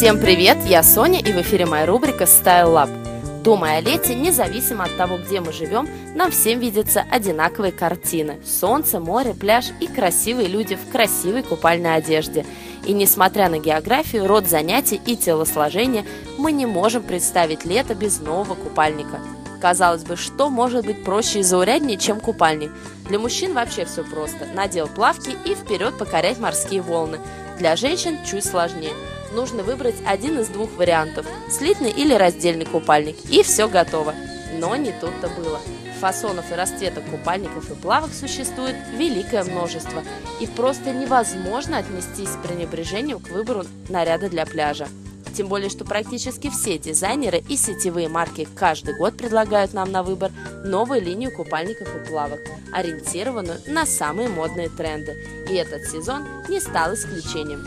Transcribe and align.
Всем 0.00 0.18
привет, 0.18 0.56
я 0.64 0.82
Соня 0.82 1.20
и 1.20 1.30
в 1.30 1.42
эфире 1.42 1.66
моя 1.66 1.84
рубрика 1.84 2.24
Style 2.24 2.72
Lab. 2.72 3.42
Думая 3.42 3.76
о 3.76 3.80
лете, 3.82 4.14
независимо 4.14 4.84
от 4.84 4.96
того, 4.96 5.18
где 5.18 5.42
мы 5.42 5.52
живем, 5.52 5.86
нам 6.14 6.30
всем 6.30 6.58
видятся 6.58 7.04
одинаковые 7.10 7.70
картины. 7.70 8.40
Солнце, 8.42 8.98
море, 8.98 9.34
пляж 9.34 9.66
и 9.78 9.86
красивые 9.86 10.48
люди 10.48 10.74
в 10.76 10.90
красивой 10.90 11.42
купальной 11.42 11.96
одежде. 11.96 12.46
И 12.86 12.94
несмотря 12.94 13.50
на 13.50 13.58
географию, 13.58 14.26
род 14.26 14.46
занятий 14.46 14.98
и 15.04 15.16
телосложение, 15.16 16.06
мы 16.38 16.52
не 16.52 16.64
можем 16.64 17.02
представить 17.02 17.66
лето 17.66 17.94
без 17.94 18.20
нового 18.20 18.54
купальника. 18.54 19.20
Казалось 19.60 20.04
бы, 20.04 20.16
что 20.16 20.48
может 20.48 20.86
быть 20.86 21.04
проще 21.04 21.40
и 21.40 21.42
зауряднее, 21.42 21.98
чем 21.98 22.20
купальник? 22.20 22.72
Для 23.06 23.18
мужчин 23.18 23.52
вообще 23.52 23.84
все 23.84 24.02
просто. 24.02 24.46
Надел 24.54 24.88
плавки 24.88 25.36
и 25.44 25.54
вперед 25.54 25.98
покорять 25.98 26.38
морские 26.38 26.80
волны. 26.80 27.18
Для 27.58 27.76
женщин 27.76 28.16
чуть 28.24 28.46
сложнее– 28.46 28.94
нужно 29.32 29.62
выбрать 29.62 29.96
один 30.06 30.38
из 30.38 30.48
двух 30.48 30.70
вариантов– 30.76 31.26
слитный 31.50 31.90
или 31.90 32.14
раздельный 32.14 32.66
купальник, 32.66 33.16
и 33.30 33.42
все 33.42 33.68
готово. 33.68 34.14
Но 34.58 34.76
не 34.76 34.92
тут-то 34.92 35.28
было. 35.28 35.60
Фасонов 36.00 36.50
и 36.50 36.54
расцветок 36.54 37.04
купальников 37.10 37.70
и 37.70 37.74
плавок 37.74 38.12
существует 38.14 38.76
великое 38.96 39.44
множество, 39.44 40.02
и 40.40 40.46
просто 40.46 40.92
невозможно 40.92 41.78
отнестись 41.78 42.30
с 42.30 42.46
пренебрежением 42.46 43.20
к 43.20 43.28
выбору 43.28 43.64
наряда 43.88 44.30
для 44.30 44.46
пляжа. 44.46 44.88
Тем 45.34 45.46
более, 45.46 45.70
что 45.70 45.84
практически 45.84 46.50
все 46.50 46.78
дизайнеры 46.78 47.42
и 47.48 47.56
сетевые 47.56 48.08
марки 48.08 48.48
каждый 48.56 48.96
год 48.96 49.16
предлагают 49.16 49.72
нам 49.74 49.92
на 49.92 50.02
выбор 50.02 50.30
новую 50.64 51.02
линию 51.02 51.34
купальников 51.34 51.88
и 51.94 52.06
плавок, 52.08 52.40
ориентированную 52.72 53.58
на 53.68 53.86
самые 53.86 54.28
модные 54.28 54.68
тренды. 54.68 55.16
И 55.48 55.54
этот 55.54 55.84
сезон 55.84 56.26
не 56.48 56.60
стал 56.60 56.94
исключением. 56.94 57.66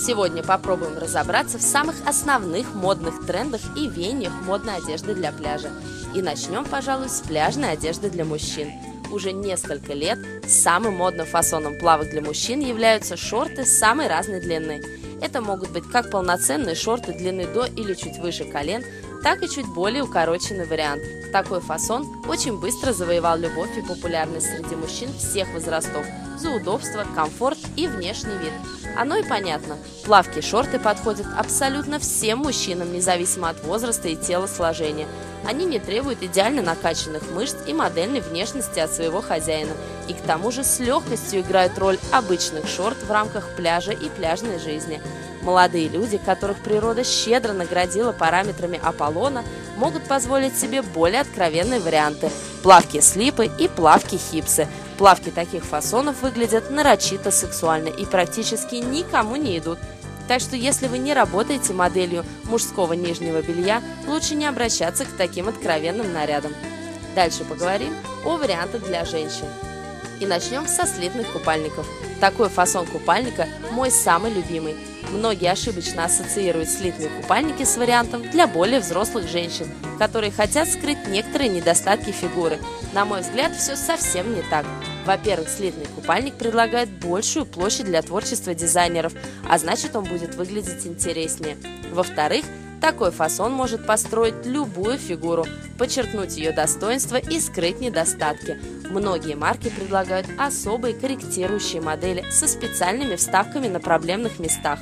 Сегодня 0.00 0.44
попробуем 0.44 0.96
разобраться 0.96 1.58
в 1.58 1.62
самых 1.62 1.96
основных 2.06 2.72
модных 2.72 3.26
трендах 3.26 3.60
и 3.76 3.88
веяниях 3.88 4.32
модной 4.46 4.76
одежды 4.76 5.12
для 5.12 5.32
пляжа. 5.32 5.70
И 6.14 6.22
начнем, 6.22 6.64
пожалуй, 6.64 7.08
с 7.08 7.20
пляжной 7.20 7.72
одежды 7.72 8.08
для 8.08 8.24
мужчин. 8.24 8.70
Уже 9.10 9.32
несколько 9.32 9.94
лет 9.94 10.18
самым 10.46 10.94
модным 10.94 11.26
фасоном 11.26 11.78
плавок 11.80 12.10
для 12.10 12.22
мужчин 12.22 12.60
являются 12.60 13.16
шорты 13.16 13.64
самой 13.64 14.06
разной 14.06 14.40
длины. 14.40 14.82
Это 15.20 15.40
могут 15.40 15.70
быть 15.70 15.90
как 15.90 16.12
полноценные 16.12 16.76
шорты 16.76 17.12
длины 17.12 17.46
до 17.52 17.64
или 17.64 17.94
чуть 17.94 18.18
выше 18.18 18.44
колен, 18.44 18.84
так 19.24 19.42
и 19.42 19.48
чуть 19.48 19.66
более 19.66 20.04
укороченный 20.04 20.66
вариант. 20.66 21.02
Такой 21.32 21.60
фасон 21.60 22.06
очень 22.26 22.58
быстро 22.58 22.92
завоевал 22.92 23.38
любовь 23.38 23.76
и 23.76 23.82
популярность 23.82 24.46
среди 24.46 24.76
мужчин 24.76 25.10
всех 25.18 25.52
возрастов 25.52 26.06
за 26.38 26.50
удобство, 26.50 27.06
комфорт 27.14 27.58
и 27.76 27.86
внешний 27.86 28.38
вид– 28.38 28.52
оно 28.98 29.16
и 29.16 29.22
понятно. 29.22 29.76
Плавки 30.04 30.40
шорты 30.40 30.80
подходят 30.80 31.26
абсолютно 31.36 32.00
всем 32.00 32.40
мужчинам, 32.40 32.92
независимо 32.92 33.48
от 33.48 33.62
возраста 33.62 34.08
и 34.08 34.16
телосложения. 34.16 35.06
Они 35.46 35.64
не 35.66 35.78
требуют 35.78 36.20
идеально 36.20 36.62
накачанных 36.62 37.22
мышц 37.30 37.54
и 37.68 37.72
модельной 37.72 38.20
внешности 38.20 38.80
от 38.80 38.92
своего 38.92 39.20
хозяина. 39.20 39.70
И 40.08 40.14
к 40.14 40.20
тому 40.22 40.50
же 40.50 40.64
с 40.64 40.80
легкостью 40.80 41.42
играют 41.42 41.78
роль 41.78 41.96
обычных 42.10 42.66
шорт 42.66 42.96
в 43.00 43.10
рамках 43.10 43.54
пляжа 43.54 43.92
и 43.92 44.08
пляжной 44.08 44.58
жизни. 44.58 45.00
Молодые 45.42 45.88
люди, 45.88 46.18
которых 46.18 46.58
природа 46.58 47.04
щедро 47.04 47.52
наградила 47.52 48.12
параметрами 48.12 48.80
Аполлона, 48.82 49.44
могут 49.76 50.04
позволить 50.04 50.58
себе 50.58 50.82
более 50.82 51.20
откровенные 51.20 51.80
варианты– 51.80 52.30
плавки-слипы 52.62 53.50
и 53.58 53.68
плавки-хипсы– 53.68 54.66
Плавки 54.98 55.30
таких 55.30 55.64
фасонов 55.64 56.22
выглядят 56.22 56.70
нарочито 56.70 57.30
сексуально 57.30 57.86
и 57.86 58.04
практически 58.04 58.74
никому 58.74 59.36
не 59.36 59.56
идут. 59.56 59.78
Так 60.26 60.40
что 60.40 60.56
если 60.56 60.88
вы 60.88 60.98
не 60.98 61.14
работаете 61.14 61.72
моделью 61.72 62.26
мужского 62.44 62.94
нижнего 62.94 63.40
белья, 63.40 63.80
лучше 64.08 64.34
не 64.34 64.44
обращаться 64.44 65.04
к 65.04 65.16
таким 65.16 65.48
откровенным 65.48 66.12
нарядам. 66.12 66.52
Дальше 67.14 67.44
поговорим 67.44 67.94
о 68.24 68.36
вариантах 68.36 68.84
для 68.84 69.04
женщин. 69.04 69.46
И 70.18 70.26
начнем 70.26 70.66
со 70.66 70.84
слитных 70.84 71.32
купальников. 71.32 71.86
Такой 72.20 72.48
фасон 72.48 72.84
купальника 72.84 73.46
мой 73.70 73.92
самый 73.92 74.32
любимый. 74.32 74.76
Многие 75.10 75.50
ошибочно 75.50 76.04
ассоциируют 76.04 76.68
слитные 76.68 77.08
купальники 77.08 77.64
с 77.64 77.76
вариантом 77.76 78.22
для 78.30 78.46
более 78.46 78.80
взрослых 78.80 79.26
женщин, 79.26 79.66
которые 79.98 80.30
хотят 80.30 80.68
скрыть 80.68 81.08
некоторые 81.08 81.48
недостатки 81.48 82.10
фигуры. 82.10 82.58
На 82.92 83.04
мой 83.04 83.22
взгляд, 83.22 83.56
все 83.56 83.74
совсем 83.74 84.34
не 84.34 84.42
так. 84.42 84.66
Во-первых, 85.06 85.48
слитный 85.48 85.86
купальник 85.86 86.34
предлагает 86.34 86.90
большую 86.90 87.46
площадь 87.46 87.86
для 87.86 88.02
творчества 88.02 88.54
дизайнеров, 88.54 89.14
а 89.48 89.58
значит 89.58 89.96
он 89.96 90.04
будет 90.04 90.34
выглядеть 90.34 90.86
интереснее. 90.86 91.56
Во-вторых, 91.90 92.44
такой 92.80 93.10
фасон 93.10 93.52
может 93.52 93.86
построить 93.86 94.46
любую 94.46 94.98
фигуру, 94.98 95.46
подчеркнуть 95.78 96.36
ее 96.36 96.52
достоинства 96.52 97.16
и 97.16 97.40
скрыть 97.40 97.80
недостатки. 97.80 98.60
Многие 98.90 99.34
марки 99.34 99.68
предлагают 99.68 100.26
особые 100.38 100.94
корректирующие 100.94 101.82
модели 101.82 102.24
со 102.30 102.48
специальными 102.48 103.16
вставками 103.16 103.68
на 103.68 103.80
проблемных 103.80 104.38
местах. 104.38 104.78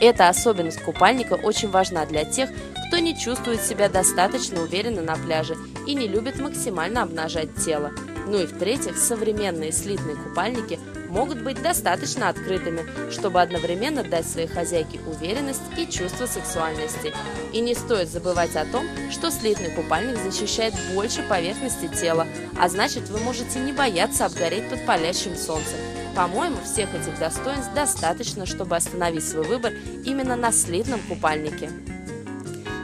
Эта 0.00 0.28
особенность 0.28 0.82
купальника 0.82 1.34
очень 1.34 1.70
важна 1.70 2.06
для 2.06 2.24
тех, 2.24 2.48
кто 2.88 2.98
не 2.98 3.18
чувствует 3.18 3.60
себя 3.60 3.88
достаточно 3.88 4.62
уверенно 4.62 5.02
на 5.02 5.16
пляже 5.16 5.56
и 5.86 5.94
не 5.94 6.08
любит 6.08 6.40
максимально 6.40 7.02
обнажать 7.02 7.54
тело. 7.54 7.92
Ну 8.26 8.38
и 8.38 8.46
в-третьих, 8.46 8.96
современные 8.96 9.72
слитные 9.72 10.16
купальники 10.16 10.78
могут 11.10 11.42
быть 11.42 11.60
достаточно 11.60 12.28
открытыми, 12.28 13.10
чтобы 13.10 13.42
одновременно 13.42 14.02
дать 14.02 14.26
своей 14.26 14.46
хозяйке 14.46 15.00
уверенность 15.06 15.62
и 15.76 15.86
чувство 15.86 16.26
сексуальности. 16.26 17.12
И 17.52 17.60
не 17.60 17.74
стоит 17.74 18.08
забывать 18.08 18.56
о 18.56 18.64
том, 18.64 18.86
что 19.10 19.30
слитный 19.30 19.70
купальник 19.70 20.16
защищает 20.18 20.74
больше 20.94 21.22
поверхности 21.22 21.88
тела, 21.88 22.26
а 22.58 22.68
значит 22.68 23.08
вы 23.08 23.18
можете 23.20 23.58
не 23.58 23.72
бояться 23.72 24.26
обгореть 24.26 24.68
под 24.70 24.86
палящим 24.86 25.36
солнцем. 25.36 25.78
По-моему, 26.14 26.56
всех 26.64 26.94
этих 26.94 27.18
достоинств 27.18 27.72
достаточно, 27.74 28.46
чтобы 28.46 28.76
остановить 28.76 29.28
свой 29.28 29.44
выбор 29.44 29.72
именно 30.04 30.36
на 30.36 30.52
слитном 30.52 31.00
купальнике. 31.08 31.70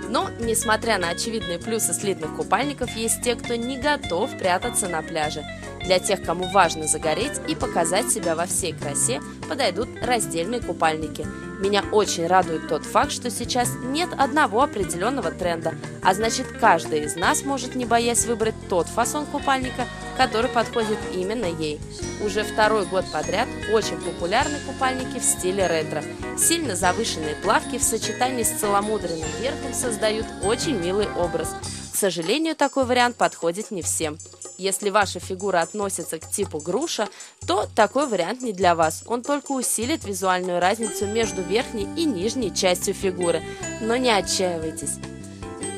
Но, 0.09 0.31
несмотря 0.39 0.99
на 0.99 1.11
очевидные 1.11 1.59
плюсы 1.59 1.93
слитных 1.93 2.37
купальников, 2.37 2.95
есть 2.97 3.23
те, 3.23 3.35
кто 3.35 3.57
не 3.57 3.79
готов 3.79 4.31
прятаться 4.39 4.89
на 4.89 5.03
пляже. 5.03 5.45
Для 5.87 6.01
тех, 6.01 6.21
кому 6.25 6.49
важно 6.49 6.89
загореть 6.89 7.41
и 7.47 7.55
показать 7.55 8.11
себя 8.11 8.35
во 8.35 8.47
всей 8.47 8.73
красе, 8.73 9.21
подойдут 9.49 9.89
раздельные 10.03 10.61
купальники. 10.61 11.25
Меня 11.61 11.85
очень 11.93 12.27
радует 12.27 12.69
тот 12.69 12.85
факт, 12.85 13.13
что 13.13 13.31
сейчас 13.31 13.71
нет 13.85 14.11
одного 14.19 14.63
определенного 14.63 15.31
тренда, 15.31 15.75
а 16.03 16.13
значит 16.13 16.49
каждый 16.61 17.05
из 17.05 17.15
нас 17.15 17.45
может, 17.45 17.77
не 17.77 17.85
боясь, 17.85 18.27
выбрать 18.27 18.57
тот 18.69 18.89
фасон 18.89 19.27
купальника, 19.27 19.87
который 20.17 20.51
подходит 20.51 20.99
именно 21.15 21.47
ей. 21.47 21.81
Уже 22.25 22.43
второй 22.43 22.85
год 22.87 23.05
подряд 23.13 23.49
очень 23.73 23.97
популярны 23.99 24.59
купальники 24.67 25.21
в 25.21 25.25
стиле 25.25 25.69
ретро. 25.69 26.03
Сильно 26.37 26.75
завышенные 26.75 27.37
плавки 27.37 27.79
в 27.79 27.83
сочетании 27.85 28.43
с 28.43 28.59
целомудренным 28.59 29.29
верхом 29.41 29.73
создают 29.73 30.27
очень 30.43 30.79
милый 30.79 31.07
образ. 31.17 31.55
К 31.93 31.97
сожалению, 31.97 32.57
такой 32.57 32.85
вариант 32.85 33.17
подходит 33.17 33.71
не 33.71 33.83
всем. 33.83 34.19
Если 34.59 34.91
ваша 34.91 35.21
фигура 35.21 35.61
относится 35.61 36.19
к 36.19 36.31
типу 36.31 36.59
груша, 36.59 37.09
то 37.47 37.69
такой 37.75 38.07
вариант 38.07 38.41
не 38.41 38.53
для 38.53 38.75
вас. 38.75 39.05
Он 39.07 39.23
только 39.23 39.53
усилит 39.53 40.05
визуальную 40.05 40.61
разницу 40.61 41.07
между 41.07 41.43
верхней 41.43 41.89
и 41.97 42.05
нижней 42.05 42.55
частью 42.55 42.95
фигуры. 42.95 43.43
Но 43.81 43.97
не 43.97 44.11
отчаивайтесь. 44.11 44.97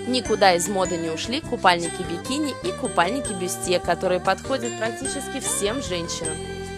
Никуда 0.07 0.55
из 0.55 0.69
моды 0.69 0.97
не 0.97 1.11
ушли 1.11 1.41
купальники 1.41 2.03
бикини 2.03 2.55
и 2.65 2.73
купальники 2.81 3.33
бюстье, 3.33 3.81
которые 3.81 4.21
подходят 4.21 4.79
практически 4.79 5.41
всем 5.41 5.83
женщинам. 5.83 6.37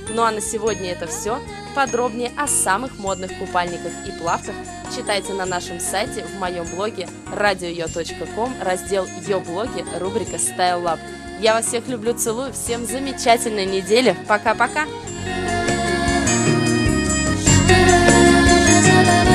Ну 0.09 0.23
а 0.23 0.33
на 0.33 0.41
сегодня 0.41 0.91
это 0.91 1.07
все. 1.07 1.39
Подробнее 1.75 2.33
о 2.37 2.49
самых 2.49 2.99
модных 2.99 3.39
купальниках 3.39 3.93
и 4.09 4.19
плавках 4.19 4.57
читайте 4.95 5.33
на 5.33 5.47
нашем 5.47 5.79
сайте 5.79 6.25
в 6.25 6.39
моем 6.41 6.67
блоге 6.75 7.09
radio.com, 7.33 8.53
раздел 8.61 9.07
«Ее 9.23 9.39
блоги», 9.39 9.85
рубрика 9.99 10.37
«Style 10.37 10.83
Lab». 10.83 10.99
Я 11.41 11.55
вас 11.55 11.67
всех 11.67 11.89
люблю, 11.89 12.13
целую. 12.13 12.53
Всем 12.53 12.85
замечательной 12.85 13.65
недели. 13.65 14.15
Пока-пока. 14.29 14.85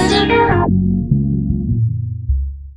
Thank 0.07 0.31
you. 0.31 0.64